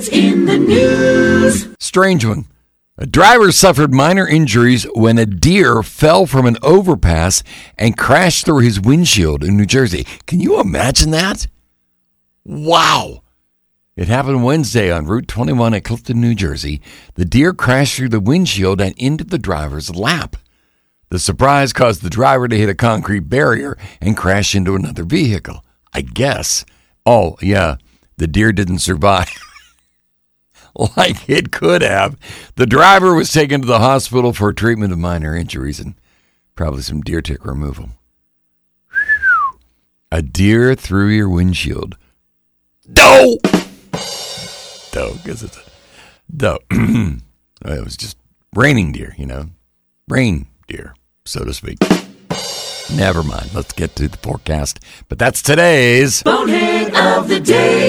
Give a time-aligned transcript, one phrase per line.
[0.00, 1.68] Boneheads in the news.
[1.78, 2.46] Strange one.
[2.96, 7.42] A driver suffered minor injuries when a deer fell from an overpass
[7.78, 10.06] and crashed through his windshield in New Jersey.
[10.26, 11.46] Can you imagine that?
[12.44, 13.22] Wow.
[13.96, 16.80] It happened Wednesday on Route 21 at Clifton, New Jersey.
[17.14, 20.36] The deer crashed through the windshield and into the driver's lap.
[21.08, 25.64] The surprise caused the driver to hit a concrete barrier and crash into another vehicle.
[25.92, 26.64] I guess.
[27.04, 27.76] Oh, yeah,
[28.18, 29.28] the deer didn't survive.
[30.96, 32.16] like it could have.
[32.56, 35.94] The driver was taken to the hospital for treatment of minor injuries and
[36.54, 37.90] probably some deer tick removal.
[40.12, 41.96] A deer through your windshield.
[42.92, 43.38] Doe!
[44.92, 45.62] Doe, because it's a
[46.36, 46.58] doe.
[46.70, 48.16] it was just
[48.54, 49.50] raining deer, you know,
[50.08, 51.78] rain deer, so to speak.
[52.96, 53.54] Never mind.
[53.54, 54.80] Let's get to the forecast.
[55.08, 57.80] But that's today's Bonehead of the day.